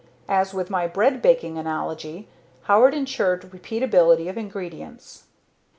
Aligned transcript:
As 0.27 0.51
with 0.51 0.71
my 0.71 0.87
bread 0.87 1.21
baking 1.21 1.59
analogy, 1.59 2.27
Howard 2.63 2.95
insured 2.95 3.43
repeatability 3.51 4.27
of 4.31 4.35
ingredients. 4.35 5.25